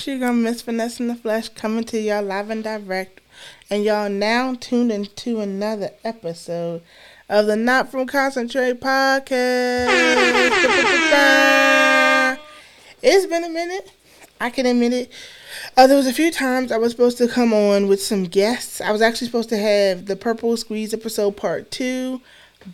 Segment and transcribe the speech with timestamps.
[0.00, 3.20] it's your girl Miss Vanessa in the Flesh coming to y'all live and direct.
[3.68, 6.80] And y'all now tuned into another episode
[7.28, 9.88] of the Not From Concentrate podcast.
[13.02, 13.92] it's been a minute.
[14.40, 15.12] I can admit it.
[15.76, 18.80] Uh, there was a few times I was supposed to come on with some guests.
[18.80, 22.22] I was actually supposed to have the Purple Squeeze episode part two,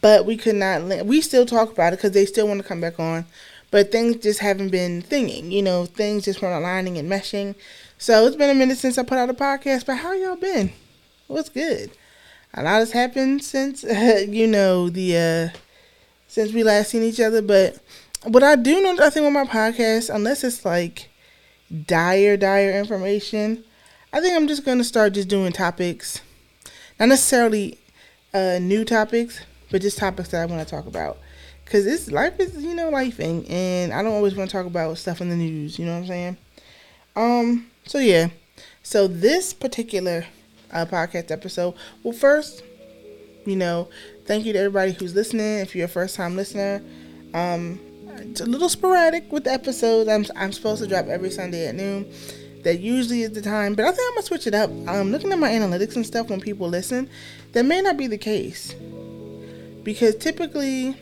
[0.00, 1.04] but we could not.
[1.04, 3.26] We still talk about it because they still want to come back on
[3.70, 5.50] but things just haven't been thinging.
[5.50, 7.54] You know, things just weren't aligning and meshing.
[7.98, 9.86] So it's been a minute since I put out a podcast.
[9.86, 10.72] But how y'all been?
[11.26, 11.90] What's good?
[12.54, 15.16] A lot has happened since uh, you know the
[15.52, 15.58] uh,
[16.28, 17.42] since we last seen each other.
[17.42, 17.78] But
[18.24, 21.08] what I do know, I think with my podcast, unless it's like
[21.86, 23.64] dire, dire information,
[24.12, 26.20] I think I'm just gonna start just doing topics,
[26.98, 27.78] not necessarily
[28.32, 31.18] uh, new topics, but just topics that I want to talk about
[31.66, 34.96] because it's life is you know lifing, and I don't always want to talk about
[34.96, 35.78] stuff in the news.
[35.78, 36.36] You know what I'm saying?
[37.14, 37.66] Um.
[37.84, 38.28] So yeah.
[38.82, 40.24] So this particular
[40.72, 41.74] uh, podcast episode.
[42.02, 42.62] Well, first,
[43.44, 43.88] you know,
[44.26, 45.58] thank you to everybody who's listening.
[45.58, 46.82] If you're a first time listener,
[47.34, 47.80] um,
[48.18, 50.08] it's a little sporadic with the episodes.
[50.08, 52.10] I'm I'm supposed to drop every Sunday at noon.
[52.62, 54.70] That usually is the time, but I think I'm gonna switch it up.
[54.88, 57.08] Um, looking at my analytics and stuff when people listen,
[57.52, 58.74] that may not be the case
[59.84, 60.96] because typically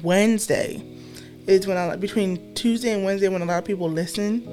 [0.00, 0.84] Wednesday
[1.46, 4.46] is when I between Tuesday and Wednesday when a lot of people listen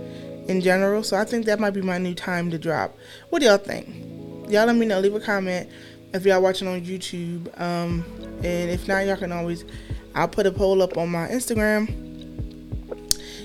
[0.47, 1.03] in general.
[1.03, 2.97] So I think that might be my new time to drop.
[3.29, 3.87] What do y'all think?
[4.49, 4.99] Y'all let me know.
[4.99, 5.69] Leave a comment
[6.13, 7.47] if y'all watching on YouTube.
[7.59, 8.03] Um,
[8.43, 9.63] and if not, y'all can always
[10.15, 11.87] I'll put a poll up on my Instagram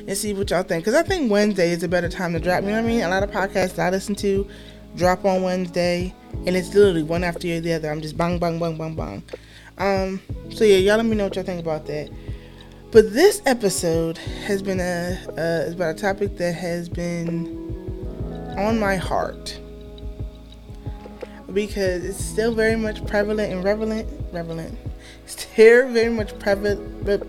[0.06, 0.84] and see what y'all think.
[0.84, 2.62] Cause I think Wednesday is a better time to drop.
[2.62, 3.02] You know what I mean?
[3.02, 4.48] A lot of podcasts I listen to
[4.96, 6.14] drop on Wednesday,
[6.46, 7.90] and it's literally one after the other.
[7.90, 9.22] I'm just bang, bang, bang, bang, bang.
[9.78, 10.20] Um,
[10.50, 12.10] so yeah, y'all let me know what y'all think about that.
[12.90, 18.78] But this episode has been a uh, is about a topic that has been on
[18.78, 19.58] my heart
[21.52, 24.08] because it's still very much prevalent and relevant.
[24.32, 24.78] Relevant.
[25.26, 27.04] Still very much prevalent.
[27.04, 27.26] But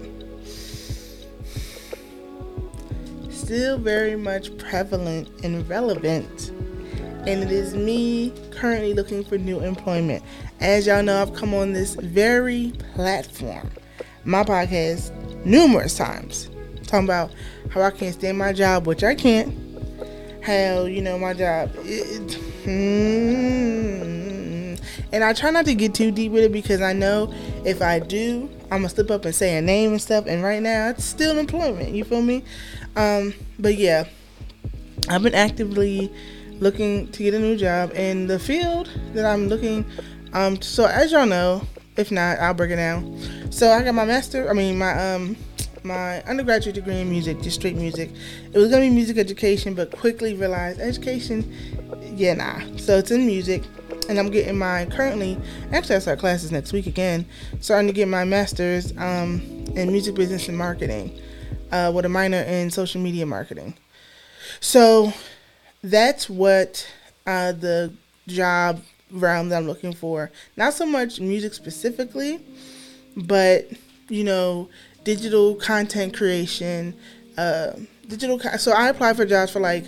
[3.29, 6.49] Still very much prevalent and relevant.
[7.27, 10.23] And it is me currently looking for new employment.
[10.61, 13.69] As y'all know, I've come on this very platform,
[14.23, 15.11] my podcast,
[15.45, 16.49] numerous times,
[16.87, 17.31] talking about
[17.69, 19.53] how I can't stand my job, which I can't.
[20.41, 21.71] How, you know, my job.
[21.79, 23.95] It, mm,
[25.11, 27.33] and I try not to get too deep with it because I know
[27.65, 30.25] if I do, I'm gonna slip up and say a name and stuff.
[30.27, 31.95] And right now, it's still employment.
[31.95, 32.43] You feel me?
[32.95, 34.05] Um, but yeah,
[35.09, 36.13] I've been actively
[36.59, 39.85] looking to get a new job, and the field that I'm looking
[40.35, 41.61] um, so as y'all know,
[41.97, 43.51] if not, I'll break it down.
[43.51, 45.37] So I got my master, I mean my um
[45.83, 48.11] my undergraduate degree in music, just straight music.
[48.51, 51.49] It was gonna be music education, but quickly realized education,
[52.15, 52.59] yeah, nah.
[52.77, 53.63] So it's in music,
[54.09, 55.39] and I'm getting my currently.
[55.71, 57.25] Actually, I start classes next week again.
[57.61, 59.41] Starting to get my master's um,
[59.75, 61.17] in music business and marketing,
[61.71, 63.75] uh, with a minor in social media marketing.
[64.59, 65.13] So
[65.83, 66.87] that's what
[67.25, 67.93] uh, the
[68.27, 70.31] job realm that I'm looking for.
[70.57, 72.39] Not so much music specifically,
[73.15, 73.69] but
[74.09, 74.69] you know,
[75.03, 76.95] digital content creation,
[77.37, 77.71] uh,
[78.07, 78.39] digital.
[78.57, 79.85] So I applied for jobs for like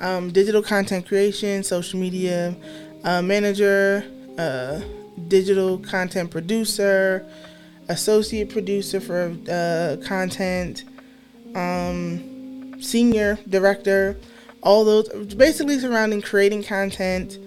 [0.00, 2.54] um, digital content creation, social media
[3.04, 4.04] uh, manager,
[4.38, 4.80] uh,
[5.28, 7.26] digital content producer,
[7.88, 10.84] associate producer for uh, content,
[11.54, 14.16] um, senior director.
[14.62, 17.38] All those basically surrounding creating content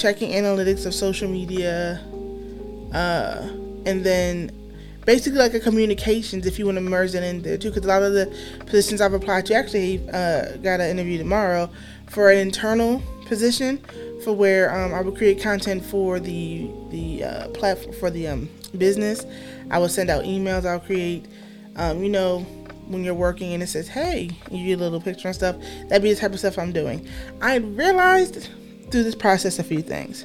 [0.00, 2.00] checking analytics of social media,
[2.92, 3.48] uh,
[3.86, 4.50] and then
[5.04, 7.70] basically like a communications if you want to merge it in there too.
[7.70, 8.34] Because a lot of the
[8.66, 11.70] positions I've applied to actually uh, got an interview tomorrow
[12.08, 13.84] for an internal position
[14.24, 18.48] for where um, I would create content for the the uh, platform for the um,
[18.76, 19.24] business.
[19.70, 20.66] I will send out emails.
[20.66, 21.26] I'll create,
[21.76, 22.40] um, you know,
[22.88, 25.56] when you're working and it says, "Hey," you get a little picture and stuff.
[25.88, 27.06] That'd be the type of stuff I'm doing.
[27.40, 28.48] I realized
[28.90, 30.24] through this process a few things.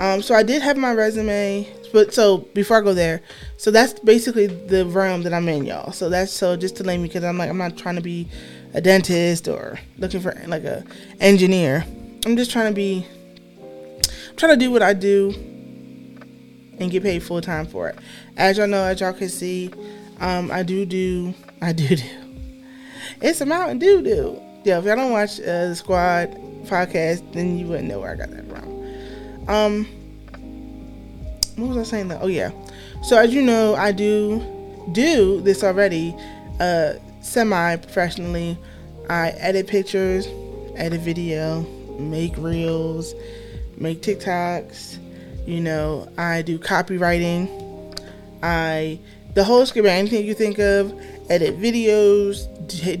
[0.00, 3.20] Um, so I did have my resume, but so before I go there,
[3.56, 5.92] so that's basically the realm that I'm in, y'all.
[5.92, 8.28] So that's so just to name me because I'm like I'm not trying to be
[8.74, 10.84] a dentist or looking for like a
[11.20, 11.84] engineer.
[12.24, 13.06] I'm just trying to be
[14.00, 15.34] I'm trying to do what I do
[16.78, 17.98] and get paid full time for it.
[18.36, 19.72] As y'all know, as y'all can see,
[20.20, 22.04] um, I do do I do do.
[23.20, 24.40] It's a Mountain Dew do.
[24.64, 26.38] Yeah, if y'all don't watch uh, the Squad
[26.68, 29.48] podcast, then you wouldn't know where I got that from.
[29.48, 29.86] Um,
[31.56, 32.08] what was I saying?
[32.08, 32.20] Though?
[32.22, 32.50] Oh yeah.
[33.02, 34.44] So as you know, I do
[34.92, 36.14] do this already,
[36.60, 38.58] uh, semi professionally.
[39.10, 40.26] I edit pictures,
[40.76, 41.62] edit video,
[41.98, 43.14] make reels,
[43.76, 44.98] make TikToks.
[45.46, 47.48] You know, I do copywriting.
[48.42, 48.98] I
[49.34, 50.92] the whole script, anything you think of,
[51.30, 52.46] edit videos,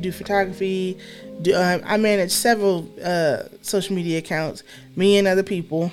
[0.00, 0.98] do photography.
[1.42, 4.62] Do, uh, I manage several uh, social media accounts,
[4.96, 5.92] me and other people.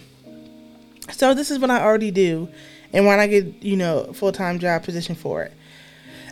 [1.12, 2.50] So this is what I already do,
[2.94, 5.54] and when I get you know full time job position for it,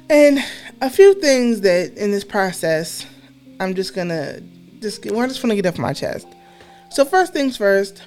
[0.09, 0.39] and
[0.81, 3.05] a few things that in this process,
[3.59, 4.41] I'm just gonna
[4.79, 6.27] just we're just gonna get off my chest.
[6.89, 8.03] So first things first.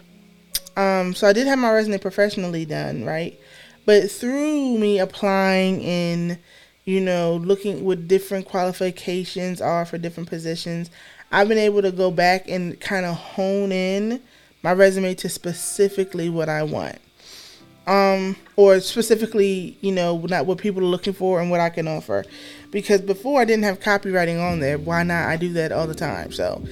[0.76, 3.38] Um, so I did have my resume professionally done, right?
[3.86, 6.38] But through me applying in,
[6.86, 10.88] you know, looking what different qualifications are for different positions,
[11.32, 14.22] I've been able to go back and kind of hone in
[14.62, 16.98] my resume to specifically what I want.
[17.88, 21.86] Um, or specifically, you know, not what people are looking for and what I can
[21.86, 22.24] offer.
[22.70, 24.78] Because before I didn't have copywriting on there.
[24.78, 25.28] Why not?
[25.28, 26.32] I do that all the time.
[26.32, 26.64] So,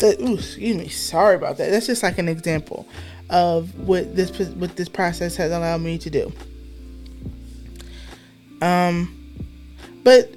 [0.00, 1.70] the, ooh, excuse me, sorry about that.
[1.70, 2.86] That's just like an example
[3.30, 6.32] of what this what this process has allowed me to do.
[8.60, 9.23] Um,
[10.04, 10.32] but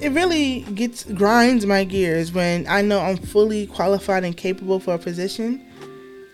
[0.00, 4.94] it really gets grinds my gears when I know I'm fully qualified and capable for
[4.94, 5.64] a position,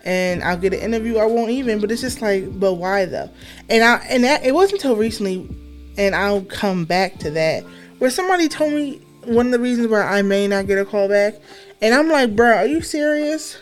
[0.03, 1.17] and I'll get an interview.
[1.17, 3.29] I won't even, but it's just like, but why though?
[3.69, 5.49] And I and that, it wasn't until recently,
[5.97, 7.63] and I'll come back to that
[7.99, 11.07] where somebody told me one of the reasons why I may not get a call
[11.07, 11.35] back,
[11.81, 13.57] and I'm like, bro, are you serious?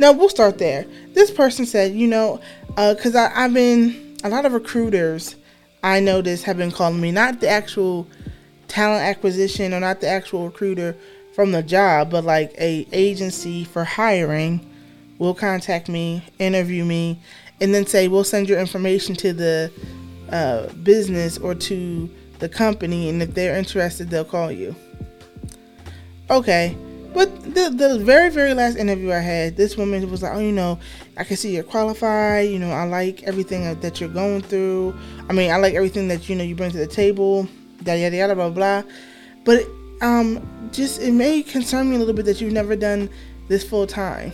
[0.00, 0.84] No, we'll start there.
[1.14, 5.36] This person said, you know, because uh, I've been, a lot of recruiters
[5.82, 8.06] I noticed have been calling me, not the actual
[8.68, 10.96] talent acquisition or not the actual recruiter
[11.34, 14.68] from the job, but like a agency for hiring
[15.18, 17.20] will contact me, interview me,
[17.60, 19.72] and then say, we'll send your information to the
[20.30, 24.74] uh, business or to the company, and if they're interested, they'll call you.
[26.30, 26.76] Okay,
[27.54, 30.78] the the very very last interview I had, this woman was like, "Oh, you know,
[31.16, 32.48] I can see you're qualified.
[32.48, 34.98] You know, I like everything that you're going through.
[35.28, 37.48] I mean, I like everything that you know you bring to the table.
[37.84, 38.82] Yada yada yada blah blah."
[39.44, 39.66] But
[40.00, 40.40] um,
[40.72, 43.08] just it may concern me a little bit that you've never done
[43.48, 44.32] this full time.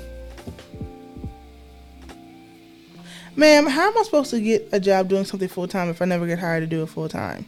[3.36, 6.06] Ma'am, how am I supposed to get a job doing something full time if I
[6.06, 7.46] never get hired to do it full time?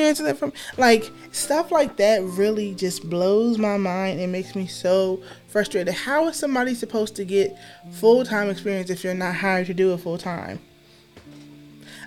[0.00, 4.66] Answer that from like stuff like that really just blows my mind and makes me
[4.66, 5.94] so frustrated.
[5.94, 7.56] How is somebody supposed to get
[7.92, 10.60] full time experience if you're not hired to do it full time?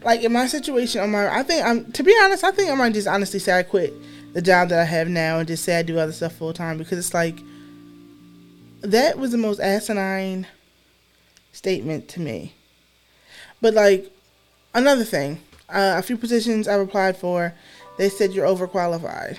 [0.03, 2.75] Like in my situation on my I think I'm to be honest, I think I
[2.75, 3.93] might just honestly say I quit
[4.33, 6.77] the job that I have now and just say I do other stuff full time
[6.77, 7.37] because it's like
[8.81, 10.47] that was the most asinine
[11.51, 12.53] statement to me.
[13.61, 14.11] But like
[14.73, 15.39] another thing,
[15.69, 17.53] uh, a few positions I've applied for,
[17.97, 19.38] they said you're overqualified.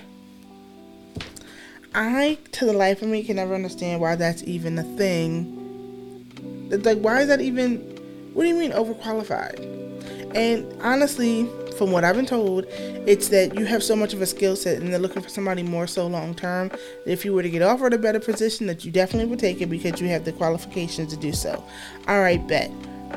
[1.94, 5.62] I, to the life of me, can never understand why that's even a thing.
[6.70, 7.78] Like, why is that even?
[8.34, 10.34] What do you mean overqualified?
[10.34, 11.48] And honestly,
[11.78, 12.66] from what I've been told,
[13.06, 15.62] it's that you have so much of a skill set and they're looking for somebody
[15.62, 16.70] more so long term.
[17.06, 19.66] If you were to get offered a better position, that you definitely would take it
[19.66, 21.64] because you have the qualifications to do so.
[22.08, 22.70] All right, bet.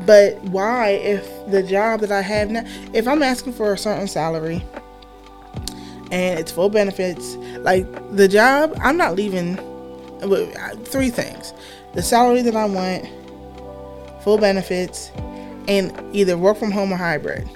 [0.06, 4.08] But why, if the job that I have now, if I'm asking for a certain
[4.08, 4.64] salary
[6.12, 7.86] and it's full benefits, like
[8.16, 9.58] the job, I'm not leaving
[10.86, 11.54] three things
[11.94, 13.08] the salary that I want,
[14.24, 15.12] full benefits,
[15.68, 17.50] and either work from home or hybrid.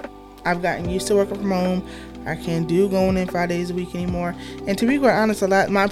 [0.44, 1.88] I've gotten used to working from home.
[2.26, 4.34] I can't do going in five days a week anymore.
[4.66, 5.88] And to be quite honest, a lot my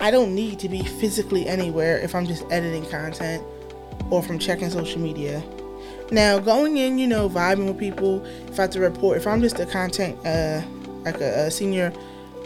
[0.00, 3.44] I don't need to be physically anywhere if I'm just editing content
[4.10, 5.42] or from checking social media
[6.10, 9.40] now, going in, you know, vibing with people, if I have to report, if I'm
[9.40, 10.62] just a content, uh,
[11.06, 11.92] like a, a senior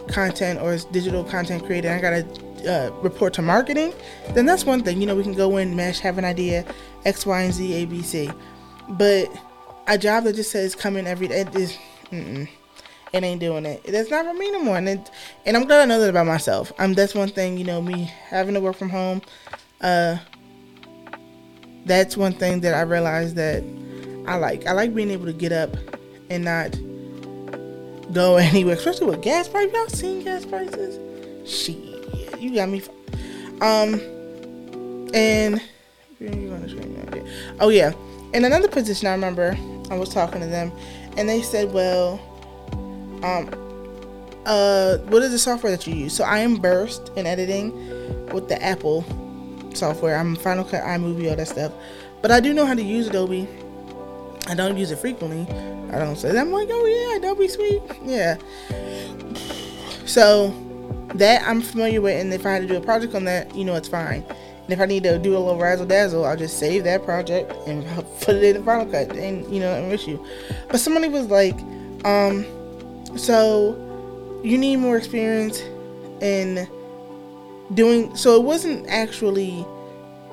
[0.07, 2.25] content or digital content creator, I gotta
[2.67, 3.93] uh, report to marketing,
[4.29, 5.01] then that's one thing.
[5.01, 6.65] You know, we can go in, mesh, have an idea,
[7.05, 8.29] X, Y, and Z, A, B, C.
[8.89, 9.29] But
[9.87, 11.77] a job that just says come in every day, is,
[12.11, 13.83] it ain't doing it.
[13.83, 14.77] That's not for me no more.
[14.77, 15.11] And it,
[15.45, 16.71] and I'm glad I know that about myself.
[16.79, 17.57] Um, that's one thing.
[17.57, 19.21] You know, me having to work from home.
[19.81, 20.17] Uh,
[21.85, 23.63] that's one thing that I realized that
[24.27, 24.67] I like.
[24.67, 25.75] I like being able to get up
[26.29, 26.75] and not
[28.11, 29.73] go anywhere, especially with gas prices.
[29.73, 30.99] Y'all seen gas prices?
[31.49, 31.77] Shit,
[32.39, 32.81] you got me.
[33.61, 33.99] Um,
[35.13, 35.61] and
[37.59, 37.93] oh yeah,
[38.33, 39.57] in another position, I remember
[39.89, 40.71] I was talking to them,
[41.17, 42.19] and they said, "Well,
[43.23, 43.49] um,
[44.45, 47.71] uh, what is the software that you use?" So I am Burst in editing
[48.27, 49.03] with the Apple
[49.73, 50.17] software.
[50.17, 51.71] I'm Final Cut, iMovie, all that stuff.
[52.21, 53.47] But I do know how to use Adobe.
[54.51, 55.47] I don't use it frequently.
[55.93, 56.37] I don't say that.
[56.37, 57.81] I'm like, oh yeah, Adobe Suite.
[58.03, 58.37] Yeah.
[60.05, 60.53] So
[61.15, 63.63] that I'm familiar with, and if I had to do a project on that, you
[63.63, 64.25] know, it's fine.
[64.25, 67.53] And if I need to do a little razzle dazzle, I'll just save that project
[67.65, 67.85] and
[68.21, 70.21] put it in the Final Cut, and you know, and issue.
[70.67, 71.57] But somebody was like,
[72.03, 72.45] um,
[73.17, 75.61] so you need more experience
[76.19, 76.67] in
[77.73, 78.13] doing.
[78.17, 79.61] So it wasn't actually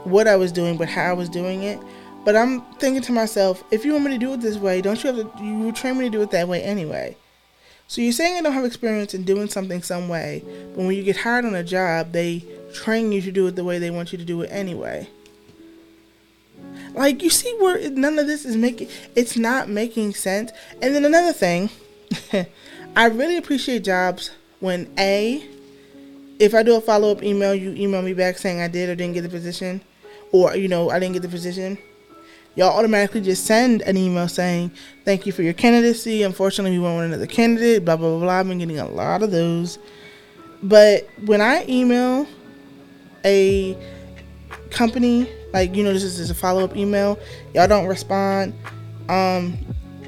[0.03, 1.79] what I was doing, but how I was doing it.
[2.25, 5.03] But I'm thinking to myself, if you want me to do it this way, don't
[5.03, 5.45] you have to?
[5.45, 7.17] You train me to do it that way anyway.
[7.87, 10.43] So you're saying I don't have experience in doing something some way,
[10.75, 12.45] but when you get hired on a job, they
[12.75, 15.09] train you to do it the way they want you to do it anyway.
[16.93, 20.53] Like you see where none of this is making it's not making sense.
[20.83, 21.71] And then another thing,
[22.97, 25.47] I really appreciate jobs when A
[26.39, 28.95] if I do a follow up email, you email me back saying I did or
[28.95, 29.81] didn't get the position
[30.31, 31.79] or you know, I didn't get the position
[32.59, 34.73] y'all automatically just send an email saying,
[35.05, 36.25] Thank you for your candidacy.
[36.25, 38.33] Unfortunately, we with another candidate, blah, blah, blah, blah.
[38.33, 39.79] I've been getting a lot of those.
[40.61, 42.27] But when I email
[43.25, 43.79] a
[44.71, 47.17] company, like, you know, this is a follow up email,
[47.55, 48.53] y'all don't respond.
[49.09, 49.57] Um,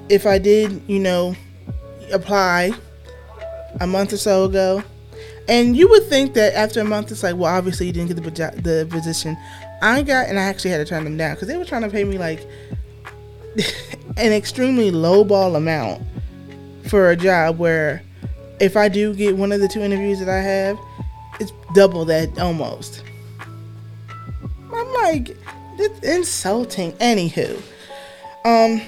[0.09, 1.37] if I did, you know,
[2.13, 2.73] apply
[3.81, 4.83] a month or so ago,
[5.49, 8.23] and you would think that after a month, it's like, well, obviously you didn't get
[8.23, 9.37] the, the position.
[9.83, 11.89] I got, and I actually had to turn them down because they were trying to
[11.89, 12.47] pay me like
[14.17, 16.03] an extremely low ball amount
[16.89, 18.03] for a job where
[18.61, 20.79] if I do get one of the two interviews that I have,
[21.41, 23.03] it's double that almost.
[24.73, 25.37] I'm like,
[25.79, 26.93] it's insulting.
[26.95, 27.57] Anywho,
[28.45, 28.83] um,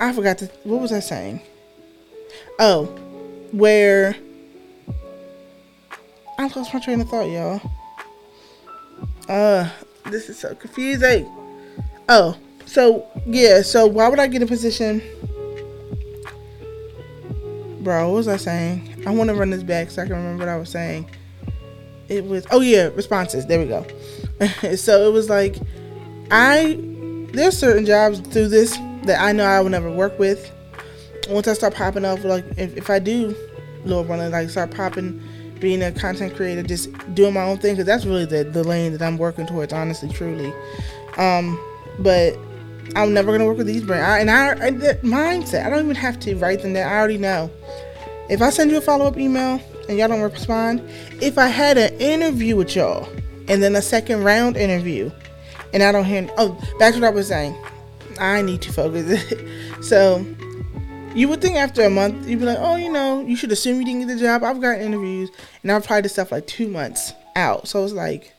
[0.00, 0.46] I forgot to.
[0.64, 1.40] What was I saying?
[2.58, 2.84] Oh,
[3.52, 4.14] where
[6.38, 7.60] I lost my train of thought, y'all.
[9.30, 9.70] Uh,
[10.06, 11.24] this is so confusing.
[12.08, 15.00] Oh, so yeah, so why would I get a position?
[17.80, 19.04] Bro, what was I saying?
[19.06, 21.08] I want to run this back so I can remember what I was saying.
[22.08, 23.46] It was oh yeah, responses.
[23.46, 23.86] There we go.
[24.74, 25.54] so it was like
[26.32, 26.76] I
[27.32, 30.50] there's certain jobs through this that I know I will never work with.
[31.28, 33.36] Once I start popping off, like if, if I do,
[33.84, 35.22] Lord willing, like start popping
[35.60, 38.92] being a content creator, just doing my own thing, because that's really the, the lane
[38.92, 40.52] that I'm working towards, honestly, truly.
[41.16, 41.58] Um,
[41.98, 42.36] but
[42.96, 44.08] I'm never gonna work with these brands.
[44.08, 46.90] I, and I, I the mindset, I don't even have to write them down.
[46.90, 47.50] I already know.
[48.28, 50.82] If I send you a follow up email and y'all don't respond,
[51.20, 53.08] if I had an interview with y'all
[53.48, 55.10] and then a second round interview,
[55.72, 57.56] and I don't hear, oh, that's what I was saying.
[58.18, 59.22] I need to focus.
[59.88, 60.24] so
[61.14, 63.80] you would think after a month you'd be like, oh, you know, you should assume
[63.80, 64.44] you didn't get the job.
[64.44, 65.30] I've got interviews,
[65.62, 67.68] and I've tried this stuff like two months out.
[67.68, 68.32] So it's like,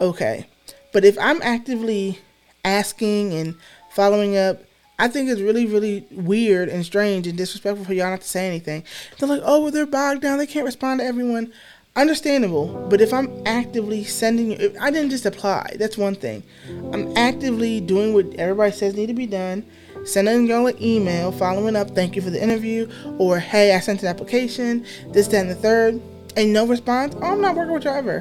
[0.00, 0.46] okay.
[0.92, 2.18] But if I'm actively
[2.64, 3.56] asking and
[3.90, 4.62] following up,
[4.98, 8.46] I think it's really, really weird and strange and disrespectful for y'all not to say
[8.46, 8.84] anything.
[9.18, 10.38] They're like, oh, well, they're bogged down.
[10.38, 11.52] They can't respond to everyone.
[11.96, 12.86] Understandable.
[12.88, 15.76] But if I'm actively sending you, I didn't just apply.
[15.78, 16.44] That's one thing.
[16.92, 19.64] I'm actively doing what everybody says need to be done
[20.04, 24.02] sending y'all an email following up, thank you for the interview, or hey, I sent
[24.02, 26.00] an application, this, that, and the third,
[26.36, 28.18] and no response, oh, I'm not working with y'all ever.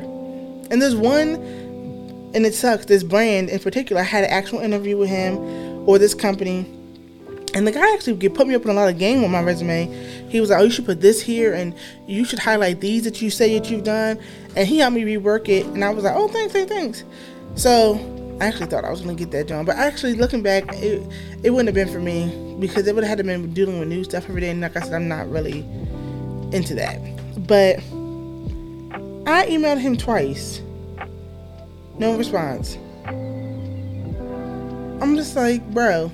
[0.72, 1.36] And there's one,
[2.34, 5.38] and it sucks, this brand in particular, I had an actual interview with him
[5.88, 6.66] or this company.
[7.56, 9.86] And the guy actually put me up in a lot of game on my resume.
[10.28, 11.76] He was like, "Oh, you should put this here, and
[12.08, 14.18] you should highlight these that you say that you've done."
[14.56, 17.04] And he helped me rework it, and I was like, "Oh, thanks, thanks, thanks."
[17.54, 18.00] So
[18.40, 21.02] I actually thought I was gonna get that job, but actually looking back, it
[21.44, 23.88] it wouldn't have been for me because it would have had to been dealing with
[23.88, 24.50] new stuff every day.
[24.50, 25.60] And like I said, I'm not really
[26.52, 27.00] into that.
[27.48, 27.78] But
[29.26, 30.62] I emailed him twice,
[31.98, 32.78] no response.
[35.02, 36.12] I'm just like, bro,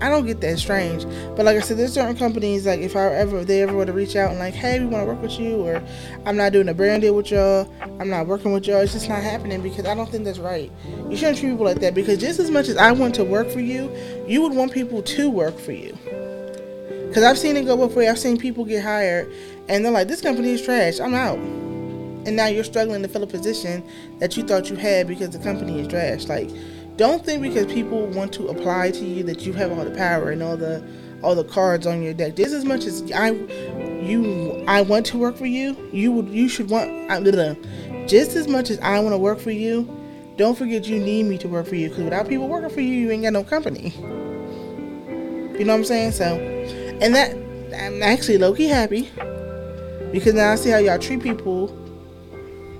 [0.00, 1.04] I don't get that strange.
[1.36, 3.86] But like I said, there's certain companies like if I ever if they ever were
[3.86, 5.82] to reach out and like, hey, we want to work with you, or
[6.26, 8.80] I'm not doing a brand deal with y'all, I'm not working with y'all.
[8.80, 10.70] It's just not happening because I don't think that's right.
[11.08, 13.48] You shouldn't treat people like that because just as much as I want to work
[13.48, 13.90] for you,
[14.26, 15.96] you would want people to work for you.
[17.08, 18.10] Because I've seen it go ways.
[18.10, 19.32] I've seen people get hired
[19.68, 21.00] and they're like, this company is trash.
[21.00, 21.38] I'm out.
[21.38, 23.82] And now you're struggling to fill a position
[24.18, 26.26] that you thought you had because the company is trash.
[26.26, 26.50] Like
[26.96, 30.30] don't think because people want to apply to you that you have all the power
[30.30, 30.86] and all the
[31.22, 32.36] all the cards on your deck.
[32.36, 36.48] Just as much as I you I want to work for you, you would you
[36.48, 37.20] should want I,
[38.06, 39.92] just as much as I want to work for you.
[40.36, 42.92] Don't forget you need me to work for you because without people working for you,
[42.92, 43.94] you ain't got no company.
[45.58, 46.12] You know what I'm saying?
[46.12, 46.36] So,
[47.00, 47.32] and that
[47.74, 49.10] I'm actually low key happy
[50.12, 51.68] because now I see how y'all treat people.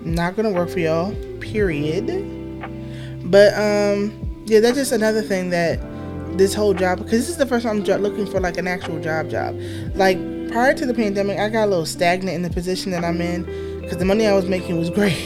[0.02, 1.14] Not gonna work for y'all.
[1.40, 2.35] Period.
[3.30, 5.80] But um, yeah, that's just another thing that
[6.38, 9.00] this whole job because this is the first time I'm looking for like an actual
[9.00, 9.58] job job.
[9.94, 10.18] Like
[10.50, 13.44] prior to the pandemic, I got a little stagnant in the position that I'm in
[13.80, 15.24] because the money I was making was great.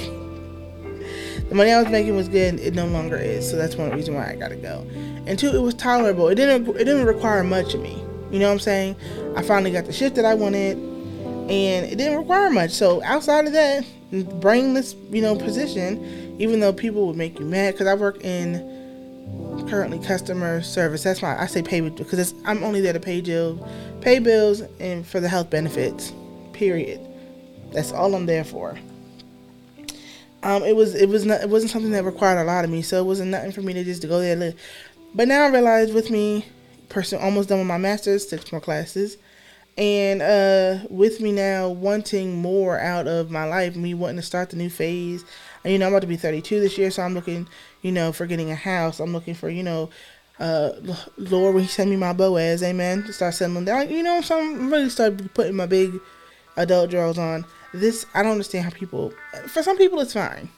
[1.49, 2.59] the money I was making was good.
[2.61, 4.87] It no longer is, so that's one reason why I gotta go.
[5.27, 6.29] And two, it was tolerable.
[6.29, 8.03] It didn't it didn't require much of me.
[8.31, 8.97] You know what I'm saying?
[9.37, 12.71] I finally got the shift that I wanted, and it didn't require much.
[12.71, 13.85] So outside of that,
[14.41, 19.67] brainless, you know, position, even though people would make you mad, because I work in
[19.69, 21.03] currently customer service.
[21.03, 23.61] That's why I say pay because I'm only there to pay bills,
[24.01, 26.13] pay bills, and for the health benefits.
[26.55, 27.01] Period.
[27.73, 28.79] That's all I'm there for.
[30.43, 32.81] Um, it was it was not it wasn't something that required a lot of me,
[32.81, 34.59] so it wasn't nothing for me to just to go there live.
[35.15, 36.47] But now I realize with me,
[36.89, 39.19] person almost done with my master's, six more classes,
[39.81, 44.51] and uh, with me now wanting more out of my life, me wanting to start
[44.51, 45.25] the new phase.
[45.65, 47.49] You know, I'm about to be 32 this year, so I'm looking,
[47.81, 49.01] you know, for getting a house.
[49.01, 49.89] I'm looking for, you know,
[50.39, 50.73] uh,
[51.17, 53.89] Lord, when He send me my Boaz, Amen, to start settling down.
[53.89, 55.99] You know, so I'm really start putting my big
[56.59, 57.47] adult drawers on.
[57.73, 59.15] This I don't understand how people.
[59.49, 60.51] For some people, it's fine.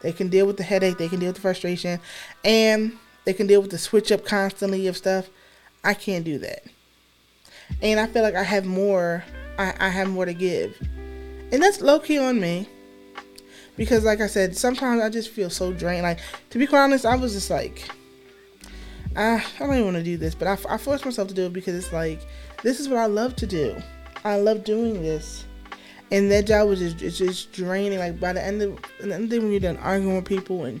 [0.00, 0.96] They can deal with the headache.
[0.96, 2.00] They can deal with the frustration,
[2.42, 2.96] and
[3.26, 5.28] they can deal with the switch up constantly of stuff.
[5.84, 6.64] I can't do that,
[7.80, 9.24] and I feel like I have more.
[9.58, 10.76] I, I have more to give,
[11.52, 12.68] and that's low key on me.
[13.76, 16.02] Because, like I said, sometimes I just feel so drained.
[16.02, 17.88] Like to be quite honest, I was just like,
[19.16, 21.46] I, I don't even want to do this, but I, I forced myself to do
[21.46, 22.20] it because it's like
[22.62, 23.80] this is what I love to do.
[24.24, 25.44] I love doing this.
[26.10, 27.98] And that job was just it's just draining.
[27.98, 30.80] Like by the end of the end of when you're done arguing with people and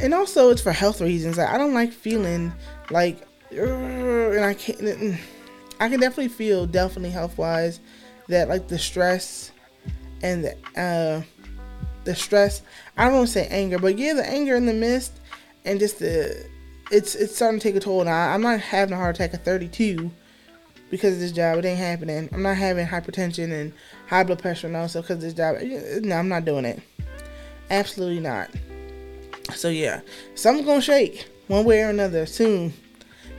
[0.00, 1.38] and also it's for health reasons.
[1.38, 2.52] Like, I don't like feeling
[2.90, 5.18] like and I can't.
[5.80, 7.80] I can definitely feel definitely health wise
[8.28, 9.52] that like the stress
[10.22, 11.22] and the uh
[12.04, 12.62] the stress.
[12.96, 15.20] I don't want to say anger, but yeah, the anger and the mist
[15.64, 16.46] and just the
[16.90, 18.04] it's it's starting to take a toll.
[18.04, 20.10] Now I'm not having a heart attack at 32
[20.90, 21.58] because of this job.
[21.58, 22.28] It ain't happening.
[22.32, 23.72] I'm not having hypertension and
[24.06, 25.56] high blood pressure and also because this job.
[25.60, 26.80] No, I'm not doing it.
[27.70, 28.50] Absolutely not.
[29.54, 30.00] So yeah,
[30.34, 32.72] something's gonna shake one way or another soon.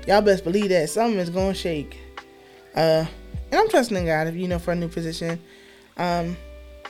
[0.06, 2.00] Y'all best believe that something is gonna shake.
[2.78, 3.08] Uh,
[3.52, 5.40] and I'm trusting in God, you know, for a new position.
[5.98, 6.38] Um,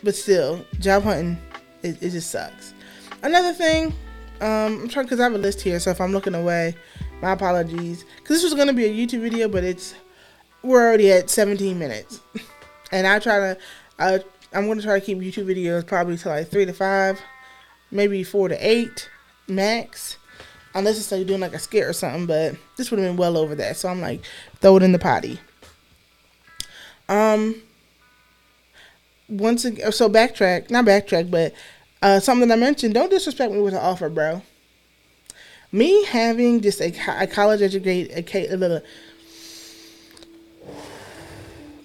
[0.04, 1.38] but still, job hunting,
[1.82, 2.74] it, it just sucks.
[3.24, 3.94] Another thing,
[4.42, 6.76] um, I'm trying because I have a list here, so if I'm looking away,
[7.22, 8.04] my apologies.
[8.18, 9.96] Because this was gonna be a YouTube video, but it's
[10.62, 12.20] we're already at 17 minutes,
[12.92, 13.58] and I try to,
[13.98, 14.20] uh,
[14.54, 17.22] I'm gonna try to keep YouTube videos probably to like three to five,
[17.92, 19.10] maybe four to eight
[19.48, 20.18] max,
[20.76, 22.26] unless it's like doing like a skit or something.
[22.26, 24.22] But this would have been well over that, so I'm like,
[24.60, 25.40] throw it in the potty.
[27.10, 27.62] Um.
[29.30, 31.54] Once again, so backtrack, not backtrack, but
[32.02, 32.94] uh, something I mentioned.
[32.94, 34.42] Don't disrespect me with an offer, bro.
[35.72, 38.82] Me having just a, a college educated, a,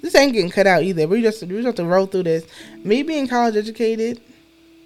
[0.03, 1.09] this ain't getting cut out either.
[1.09, 2.45] We just we just have to roll through this.
[2.85, 4.21] Me being college educated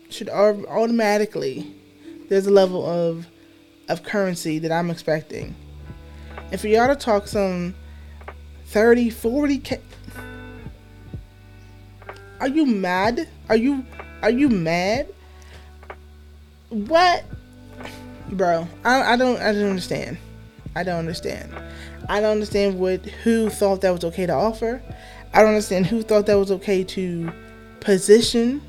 [0.09, 1.75] should automatically
[2.29, 3.27] there's a level of
[3.89, 5.55] of currency that I'm expecting.
[6.53, 7.75] And for y'all to talk some
[8.67, 9.81] 30, 40 k
[12.41, 13.29] Are you mad?
[13.49, 13.85] Are you
[14.23, 15.09] are you mad?
[16.69, 17.25] What?
[18.31, 20.19] Bro, I, I don't I don't understand.
[20.75, 21.55] I don't understand.
[22.09, 24.83] I don't understand what who thought that was okay to offer.
[25.33, 27.33] I don't understand who thought that was okay to
[27.81, 28.63] position,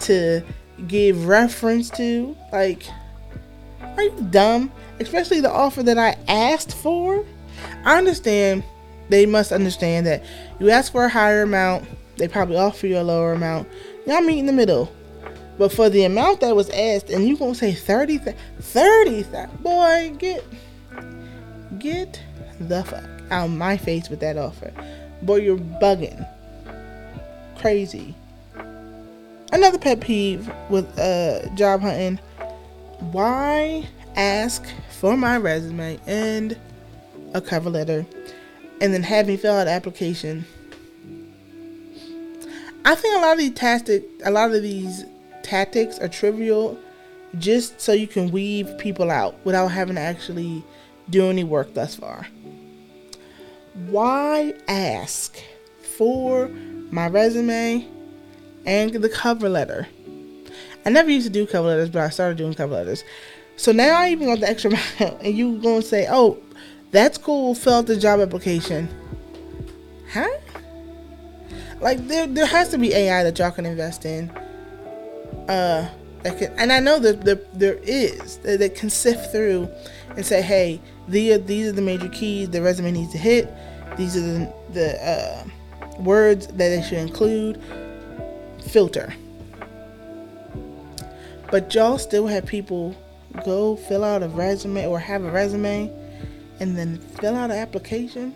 [0.00, 0.42] to
[0.86, 2.36] give reference to.
[2.52, 2.84] Like,
[3.82, 4.72] are you dumb?
[4.98, 7.24] Especially the offer that I asked for.
[7.84, 8.64] I understand
[9.08, 10.24] they must understand that
[10.58, 11.84] you ask for a higher amount,
[12.20, 13.68] they probably offer you a lower amount.
[14.06, 14.92] Y'all meet in the middle.
[15.58, 18.18] But for the amount that was asked, and you gonna say 30,
[18.60, 19.24] 30,
[19.60, 20.44] boy, get,
[21.78, 22.22] get
[22.60, 24.72] the fuck out my face with that offer.
[25.22, 26.26] Boy, you're bugging.
[27.58, 28.14] Crazy.
[29.52, 32.20] Another pet peeve with uh, job hunting
[33.12, 36.56] why ask for my resume and
[37.32, 38.04] a cover letter
[38.80, 40.44] and then have me fill out an application?
[42.84, 45.04] I think a lot of these tactics, a lot of these
[45.42, 46.78] tactics are trivial
[47.38, 50.64] just so you can weave people out without having to actually
[51.08, 52.26] do any work thus far
[53.88, 55.36] why ask
[55.96, 56.48] for
[56.90, 57.86] my resume
[58.66, 59.86] and the cover letter?
[60.84, 63.04] I never used to do cover letters, but I started doing cover letters.
[63.56, 66.38] So now I even got the extra mile, and you gonna say, "Oh,
[66.90, 67.54] that's cool.
[67.54, 68.88] Fill out the job application."
[70.12, 70.28] Huh?
[71.80, 74.30] Like there, there has to be AI that y'all can invest in.
[75.48, 75.88] Uh,
[76.22, 79.68] that can, and I know that there, there is that, that can sift through
[80.16, 83.48] and say, "Hey, the, these are the major keys the resume needs to hit.
[83.96, 85.44] These are the, the uh,
[86.00, 87.60] words that they should include.
[88.62, 89.12] Filter.
[91.50, 92.94] But y'all still have people
[93.44, 95.90] go fill out a resume or have a resume
[96.60, 98.34] and then fill out an application.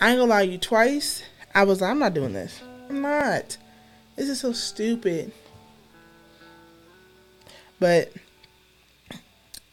[0.00, 1.22] I ain't gonna lie you twice.
[1.54, 2.60] I was like, I'm not doing this.
[2.88, 3.56] I'm not.
[4.16, 5.32] This is so stupid.
[7.78, 8.12] But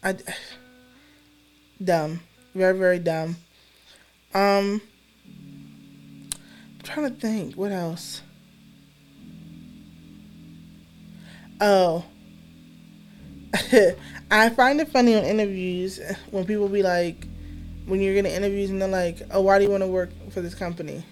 [0.04, 0.16] I
[1.84, 2.22] dumb.
[2.54, 3.38] Very, very dumb.
[4.34, 4.82] Um
[5.24, 8.22] I'm trying to think what else.
[11.60, 12.04] Oh.
[14.32, 16.00] I find it funny on interviews
[16.32, 17.28] when people be like,
[17.86, 20.42] when you're getting interviews and they're like, oh, why do you want to work for
[20.42, 21.04] this company?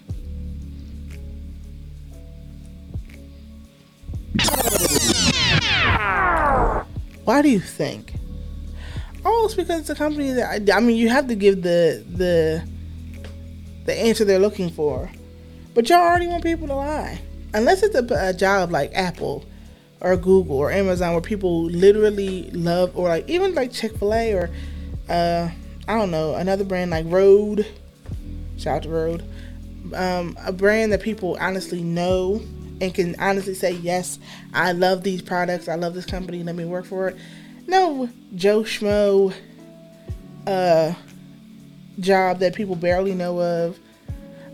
[7.30, 8.12] Why do you think?
[9.24, 12.04] Oh, it's because it's a company that I, I mean, you have to give the
[12.10, 12.68] the
[13.84, 15.08] the answer they're looking for,
[15.72, 17.20] but y'all already want people to lie.
[17.54, 19.44] Unless it's a, a job like Apple
[20.00, 24.32] or Google or Amazon where people literally love, or like even like Chick Fil A
[24.32, 24.50] or
[25.08, 25.50] uh,
[25.86, 27.64] I don't know another brand like Rhode,
[28.58, 29.22] Shout out to Rhode,
[29.94, 32.42] Um, a brand that people honestly know
[32.80, 34.18] and can honestly say, yes,
[34.54, 35.68] I love these products.
[35.68, 36.42] I love this company.
[36.42, 37.16] Let me work for it.
[37.66, 39.34] No Joe Schmo
[40.46, 40.94] uh,
[41.98, 43.78] job that people barely know of.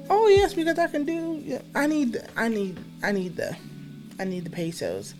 [0.08, 1.60] Oh yes, because I can do.
[1.74, 2.20] I need.
[2.36, 2.78] I need.
[3.02, 3.56] I need the.
[4.18, 5.14] I need the pesos.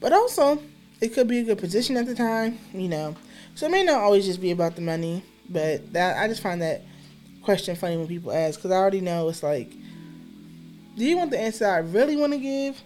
[0.00, 0.62] But also,
[1.00, 2.58] it could be a good position at the time.
[2.72, 3.16] You know,
[3.54, 5.22] so it may not always just be about the money.
[5.48, 6.82] But that I just find that
[7.42, 9.70] question funny when people ask because I already know it's like
[10.96, 12.80] do you want the answer I really want to give?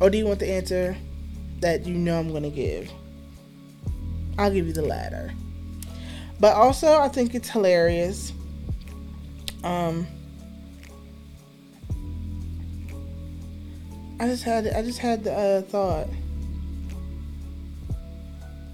[0.00, 0.96] Or do you want the answer
[1.60, 2.90] that you know I'm going to give?
[4.38, 5.32] I'll give you the latter.
[6.40, 8.32] But also, I think it's hilarious.
[9.62, 10.06] Um,
[14.20, 16.08] I just had I just had the uh, thought.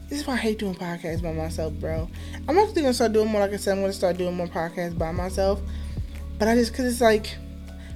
[0.09, 2.09] This is why I hate doing podcasts by myself, bro.
[2.49, 3.43] I'm actually gonna start doing more.
[3.43, 5.61] Like I said, I'm gonna start doing more podcasts by myself.
[6.39, 7.37] But I just, cause it's like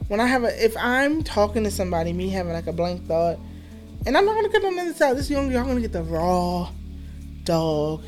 [0.09, 3.39] when I have a, if I'm talking to somebody, me having like a blank thought,
[4.07, 5.17] and I'm not gonna get on the other side.
[5.17, 6.71] This young, y'all gonna get the raw
[7.45, 8.05] dog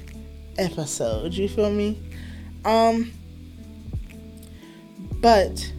[0.59, 1.35] episode.
[1.35, 2.01] You feel me?
[2.65, 3.13] Um,
[5.21, 5.73] but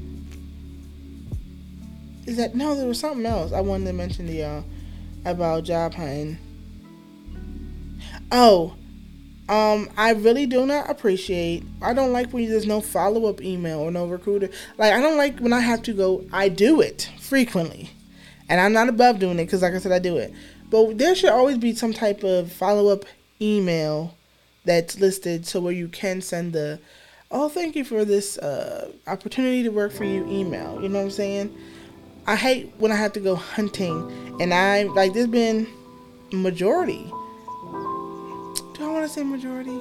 [2.25, 2.75] is that no?
[2.75, 4.63] There was something else I wanted to mention to y'all
[5.25, 6.37] about job hunting.
[8.31, 8.75] Oh,
[9.49, 11.63] um, I really do not appreciate.
[11.81, 14.49] I don't like when there's no follow up email or no recruiter.
[14.77, 16.25] Like I don't like when I have to go.
[16.33, 17.91] I do it frequently,
[18.49, 20.33] and I'm not above doing it because, like I said, I do it.
[20.69, 23.05] But there should always be some type of follow up
[23.41, 24.15] email
[24.65, 26.79] that's listed, so where you can send the,
[27.31, 30.81] oh, thank you for this uh, opportunity to work for you email.
[30.81, 31.57] You know what I'm saying?
[32.25, 35.67] I hate when I have to go hunting, and I like there's been
[36.33, 37.09] majority
[38.97, 39.79] want to say majority?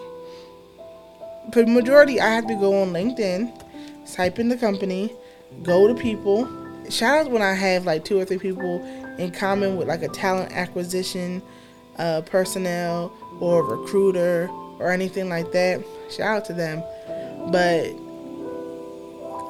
[1.52, 3.50] But majority, I have to go on LinkedIn,
[4.12, 5.10] type in the company,
[5.62, 6.46] go to people.
[6.90, 8.84] Shout out when I have like two or three people
[9.18, 11.42] in common with like a talent acquisition
[11.98, 14.48] uh, personnel or recruiter
[14.78, 15.82] or anything like that.
[16.10, 16.82] Shout out to them.
[17.50, 17.92] But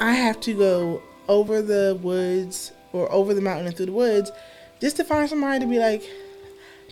[0.01, 4.31] I have to go over the woods or over the mountain and through the woods
[4.81, 6.05] just to find somebody to be like,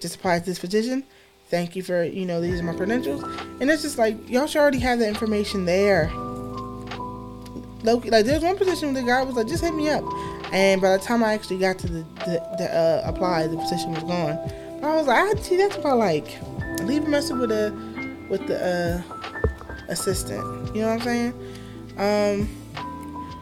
[0.01, 1.05] just apply to this position
[1.49, 3.23] thank you for you know these are my credentials.
[3.61, 6.11] And it's just like y'all should already have the information there.
[7.83, 10.05] Like there's one position where the guy was like just hit me up.
[10.53, 13.93] And by the time i actually got to the, the, the uh, apply the position
[13.93, 14.39] was gone.
[14.81, 16.39] But i was like i see that's about like.
[16.83, 17.73] Leave a message with the
[18.29, 20.75] with the uh, assistant.
[20.75, 21.33] You know what i'm saying?
[21.99, 22.65] Um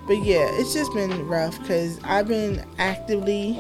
[0.07, 3.53] but yeah it's just been rough because i've been actively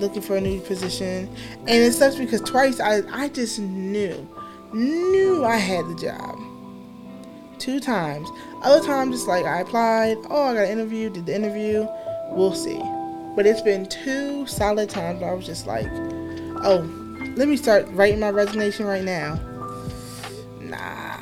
[0.00, 1.28] looking for a new position,
[1.60, 4.28] and it sucks because twice I I just knew
[4.72, 6.38] knew I had the job.
[7.58, 8.28] Two times.
[8.62, 10.16] Other times it's like I applied.
[10.30, 11.10] Oh, I got an interview.
[11.10, 11.86] Did the interview.
[12.30, 12.80] We'll see.
[13.36, 15.86] But it's been two solid times I was just like,
[16.64, 16.88] oh,
[17.36, 19.34] let me start writing my resignation right now.
[20.60, 21.16] Nah.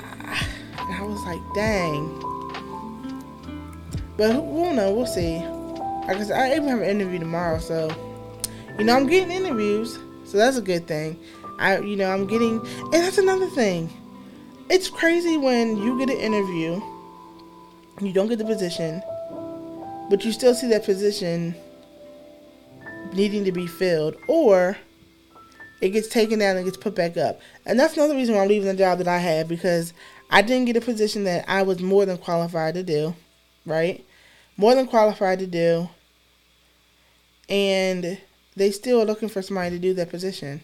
[0.79, 2.07] And I was like, dang.
[4.17, 4.93] But we'll know.
[4.93, 5.39] We'll see.
[6.07, 7.89] Like I I even have an interview tomorrow, so
[8.79, 11.19] you know, I'm getting interviews, so that's a good thing.
[11.59, 13.91] I, you know, I'm getting, and that's another thing.
[14.71, 16.81] It's crazy when you get an interview,
[18.01, 19.03] you don't get the position,
[20.09, 21.55] but you still see that position
[23.13, 24.77] needing to be filled, or
[25.81, 27.41] it gets taken down and gets put back up.
[27.67, 29.93] And that's another reason why I'm leaving the job that I have because
[30.31, 33.15] I didn't get a position that I was more than qualified to do,
[33.67, 34.05] right?
[34.57, 35.89] More than qualified to do.
[37.49, 38.19] And
[38.59, 40.61] they still are looking for somebody to do that position.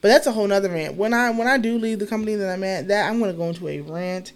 [0.00, 0.96] But that's a whole nother rant.
[0.96, 3.48] When I when I do leave the company that I'm at, that I'm gonna go
[3.48, 4.32] into a rant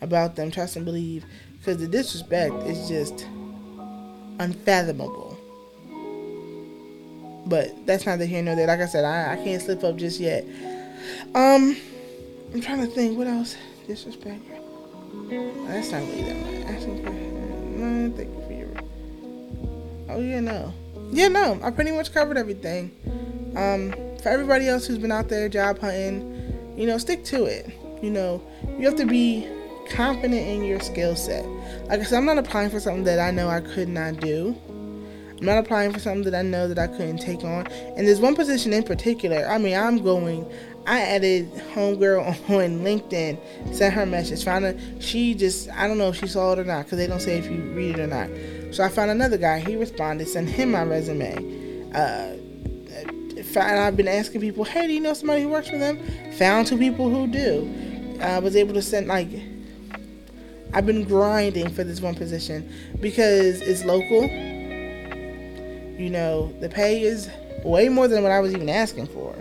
[0.00, 0.50] about them.
[0.50, 1.24] Trust and believe,
[1.58, 3.26] because the disrespect is just
[4.38, 5.36] unfathomable.
[7.46, 8.66] But that's not the here nor there.
[8.66, 10.44] Like I said, I, I can't slip up just yet.
[11.34, 11.76] Um,
[12.54, 13.56] I'm trying to think what else
[13.86, 14.42] disrespect.
[15.28, 16.82] That's not really that much.
[16.82, 18.89] For thank you for your.
[20.12, 20.72] Oh yeah, no,
[21.10, 21.58] yeah, no.
[21.62, 22.90] I pretty much covered everything.
[23.56, 23.92] Um,
[24.22, 27.70] for everybody else who's been out there job hunting, you know, stick to it.
[28.02, 28.42] You know,
[28.78, 29.48] you have to be
[29.90, 31.44] confident in your skill set.
[31.88, 34.56] Like I said, I'm not applying for something that I know I could not do.
[35.38, 37.66] I'm not applying for something that I know that I couldn't take on.
[37.66, 39.46] And there's one position in particular.
[39.48, 40.50] I mean, I'm going.
[40.86, 44.76] I added homegirl on LinkedIn, sent her message, found her.
[45.00, 47.38] She just, I don't know if she saw it or not, because they don't say
[47.38, 48.28] if you read it or not.
[48.70, 49.60] So I found another guy.
[49.60, 51.90] He responded, sent him my resume.
[51.94, 52.36] Uh,
[53.56, 55.98] and I've been asking people, hey, do you know somebody who works for them?
[56.34, 58.18] Found two people who do.
[58.20, 59.28] I was able to send like
[60.72, 64.22] I've been grinding for this one position because it's local.
[65.98, 67.28] You know, the pay is
[67.64, 69.34] way more than what I was even asking for.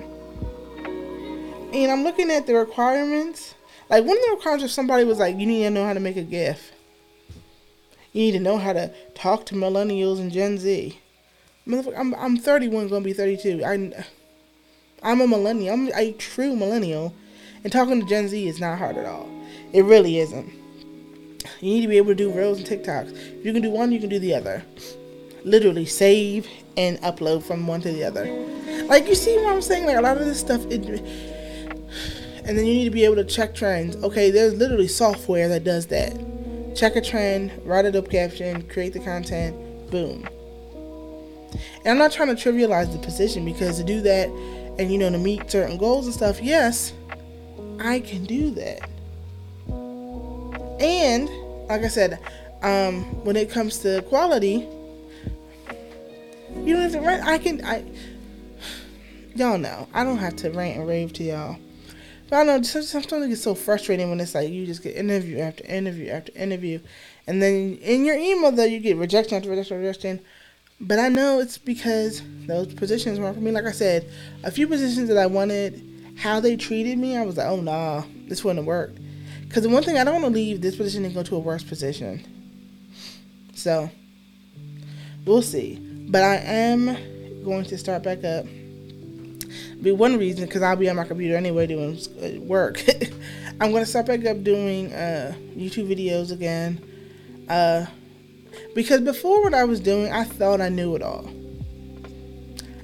[1.71, 3.53] And I'm looking at the requirements.
[3.89, 5.99] Like one of the requirements if somebody was like, you need to know how to
[5.99, 6.71] make a GIF.
[8.11, 10.97] You need to know how to talk to millennials and Gen Z.
[11.67, 13.63] I'm I'm 31, gonna be 32.
[13.63, 14.05] I
[15.03, 15.73] I'm a millennial.
[15.73, 17.13] I'm a true millennial,
[17.63, 19.29] and talking to Gen Z is not hard at all.
[19.71, 20.51] It really isn't.
[21.61, 23.39] You need to be able to do reels and TikToks.
[23.39, 24.63] If you can do one, you can do the other.
[25.43, 28.25] Literally save and upload from one to the other.
[28.85, 29.85] Like you see what I'm saying?
[29.85, 30.81] Like a lot of this stuff it
[32.49, 33.95] and then you need to be able to check trends.
[33.97, 36.13] Okay, there's literally software that does that.
[36.75, 39.55] Check a trend, write a dope caption, create the content,
[39.91, 40.27] boom.
[41.83, 44.29] And I'm not trying to trivialize the position because to do that
[44.77, 46.93] and you know to meet certain goals and stuff, yes,
[47.79, 48.89] I can do that.
[50.79, 51.29] And
[51.67, 52.19] like I said,
[52.61, 54.67] um, when it comes to quality,
[56.55, 57.25] you don't have to rant.
[57.25, 57.83] I can, I,
[59.35, 61.57] y'all know, I don't have to rant and rave to y'all.
[62.35, 65.65] I know sometimes it gets so frustrating when it's like you just get interview after
[65.65, 66.79] interview after interview,
[67.25, 70.19] and then in your email though you get rejection after rejection after rejection.
[70.81, 73.51] But I know it's because those positions weren't for me.
[73.51, 74.09] Like I said,
[74.43, 78.03] a few positions that I wanted, how they treated me, I was like, oh nah,
[78.27, 78.91] this wouldn't work.
[79.41, 81.39] Because the one thing I don't want to leave this position and go to a
[81.39, 82.23] worse position.
[83.55, 83.89] So
[85.25, 85.79] we'll see.
[86.09, 88.45] But I am going to start back up.
[89.81, 92.83] Be one reason because I'll be on my computer anyway doing uh, work.
[93.61, 96.83] I'm to start back up doing uh, YouTube videos again.
[97.47, 97.85] Uh,
[98.75, 101.29] because before what I was doing, I thought I knew it all.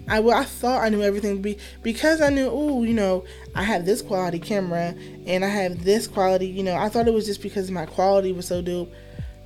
[0.08, 3.23] I, well, I thought I knew everything be, because I knew, oh, you know,
[3.55, 4.93] I have this quality camera
[5.25, 8.31] and I have this quality, you know, I thought it was just because my quality
[8.31, 8.93] was so dope.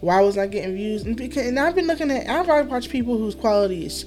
[0.02, 1.04] Why was I getting views?
[1.04, 4.06] And, because, and I've been looking at, I've already watched people whose quality is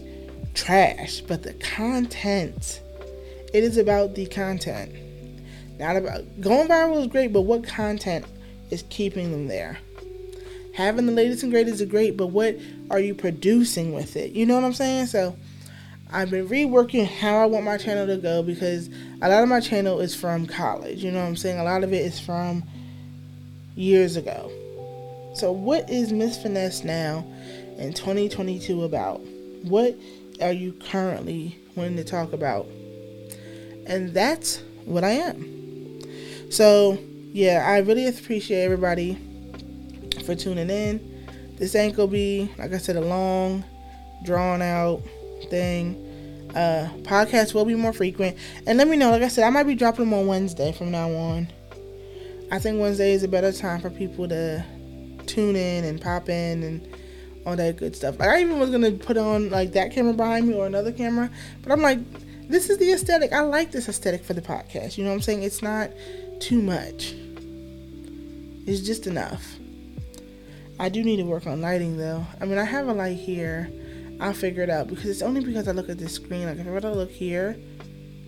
[0.55, 2.83] trash, but the content,
[3.53, 4.95] it is about the content.
[5.79, 8.25] Not about, going viral is great, but what content
[8.71, 9.79] is keeping them there?
[10.75, 12.57] Having the latest and greatest is great, but what
[12.91, 14.33] are you producing with it?
[14.33, 15.07] You know what I'm saying?
[15.07, 15.37] So,
[16.11, 18.89] I've been reworking how I want my channel to go because
[19.23, 21.03] a lot of my channel is from college.
[21.03, 21.59] You know what I'm saying?
[21.59, 22.63] A lot of it is from
[23.77, 24.53] years ago.
[25.35, 27.25] So, what is Miss Finesse now
[27.79, 29.21] in 2022 about?
[29.63, 29.97] What
[30.43, 32.67] are you currently wanting to talk about?
[33.87, 36.03] And that's what I am.
[36.51, 36.99] So,
[37.33, 39.19] yeah, I really appreciate everybody
[40.25, 41.09] for tuning in.
[41.57, 43.65] This ain't gonna be, like I said, a long,
[44.25, 45.03] drawn out
[45.49, 45.97] thing.
[46.55, 48.37] Uh, podcasts will be more frequent.
[48.67, 50.91] And let me know, like I said, I might be dropping them on Wednesday from
[50.91, 51.49] now on.
[52.51, 54.63] I think Wednesday is a better time for people to
[55.27, 56.97] tune in and pop in and
[57.47, 58.21] all that good stuff.
[58.21, 61.31] I even was gonna put on like that camera behind me or another camera,
[61.63, 61.99] but I'm like,
[62.53, 63.33] this is the aesthetic.
[63.33, 64.97] I like this aesthetic for the podcast.
[64.97, 65.43] You know what I'm saying?
[65.43, 65.91] It's not
[66.41, 67.15] too much.
[68.67, 69.57] It's just enough.
[70.79, 72.25] I do need to work on lighting though.
[72.41, 73.71] I mean, I have a light here
[74.23, 76.47] I'll figure it out because it's only because I look at this screen.
[76.47, 77.57] Like if I were to look here,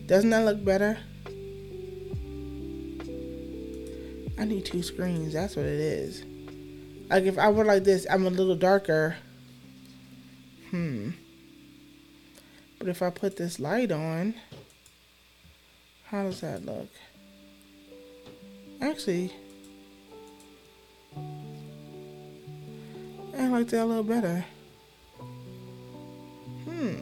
[0.06, 0.98] doesn't that look better?
[4.36, 5.34] I need two screens.
[5.34, 6.24] That's what it is.
[7.08, 9.16] Like if I were like this, I'm a little darker.
[10.70, 11.10] Hmm.
[12.84, 14.34] But if I put this light on,
[16.04, 16.90] how does that look?
[18.82, 19.32] Actually,
[23.38, 24.44] I like that a little better.
[26.66, 26.96] Hmm.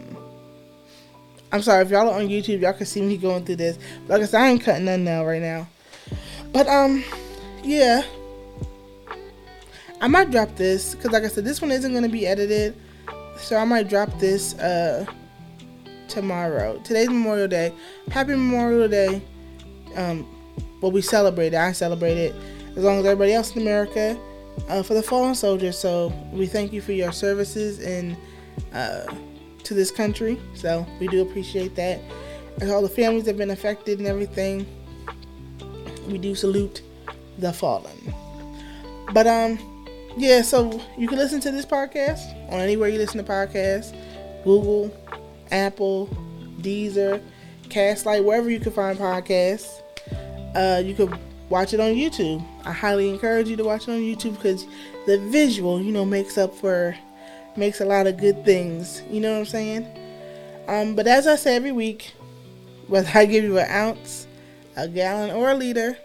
[1.50, 3.76] I'm sorry if y'all are on YouTube, y'all can see me going through this.
[4.06, 5.66] But like I said, I ain't cutting none now right now.
[6.52, 7.02] But um,
[7.64, 8.04] yeah.
[10.00, 12.76] I might drop this because, like I said, this one isn't gonna be edited,
[13.36, 15.06] so I might drop this uh
[16.12, 16.78] tomorrow.
[16.84, 17.72] Today's Memorial Day.
[18.10, 19.22] Happy Memorial Day.
[19.96, 20.28] Um,
[20.82, 21.56] well, we celebrate it.
[21.56, 22.34] I celebrate it
[22.76, 24.18] as long as everybody else in America
[24.68, 25.78] uh, for the fallen soldiers.
[25.78, 28.14] So we thank you for your services and
[28.74, 29.06] uh,
[29.64, 30.38] to this country.
[30.54, 31.98] So we do appreciate that.
[32.60, 34.66] And all the families that have been affected and everything,
[36.08, 36.82] we do salute
[37.38, 38.14] the fallen.
[39.14, 39.58] But um,
[40.18, 40.42] yeah.
[40.42, 42.20] So you can listen to this podcast
[42.52, 43.96] on anywhere you listen to podcasts,
[44.44, 44.94] Google,
[45.52, 46.08] Apple,
[46.60, 47.22] Deezer,
[47.68, 49.80] Castlight, wherever you can find podcasts.
[50.56, 51.16] Uh, you can
[51.48, 52.44] watch it on YouTube.
[52.64, 54.66] I highly encourage you to watch it on YouTube because
[55.06, 56.96] the visual, you know, makes up for
[57.56, 59.02] makes a lot of good things.
[59.10, 59.86] You know what I'm saying?
[60.68, 62.12] Um, but as I say every week,
[62.88, 64.26] whether I give you an ounce,
[64.76, 65.96] a gallon, or a liter,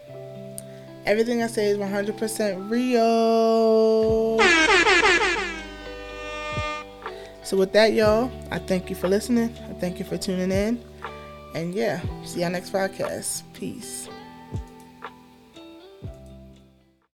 [1.06, 4.38] everything I say is 100% real.
[7.48, 9.56] So with that, y'all, I thank you for listening.
[9.70, 10.84] I thank you for tuning in.
[11.56, 13.44] And yeah, see y'all next podcast.
[13.54, 14.10] Peace.